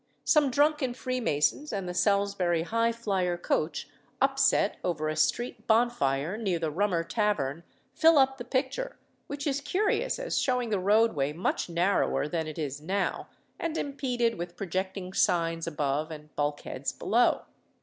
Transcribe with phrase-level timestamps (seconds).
[0.23, 3.87] Some drunken Freemasons and the Salisbury "High flyer" coach
[4.19, 7.61] upset over a street bonfire near the Rummer Tavern,
[7.93, 12.57] fill up the picture, which is curious as showing the roadway much narrower than it
[12.57, 13.27] is now,
[13.59, 17.43] and impeded with projecting signs above and bulkheads below.